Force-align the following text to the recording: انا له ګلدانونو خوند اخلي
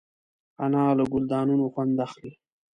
انا 0.63 0.83
له 0.97 1.03
ګلدانونو 1.13 1.65
خوند 1.73 1.95
اخلي 2.05 2.31